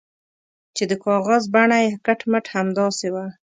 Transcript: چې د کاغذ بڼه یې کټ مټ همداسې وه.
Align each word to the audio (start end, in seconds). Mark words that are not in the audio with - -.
چې 0.75 0.83
د 0.89 0.93
کاغذ 1.03 1.43
بڼه 1.53 1.77
یې 1.83 1.89
کټ 2.05 2.19
مټ 2.31 2.45
همداسې 2.55 3.07
وه. 3.13 3.25